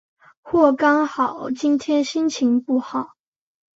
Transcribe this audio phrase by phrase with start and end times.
[0.41, 3.13] 或刚好今天心情不好？